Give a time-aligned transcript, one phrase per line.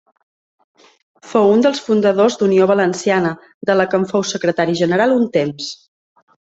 [1.33, 3.37] Fou un dels fundadors d'Unió Valenciana,
[3.71, 5.75] de la que en fou secretari general un temps.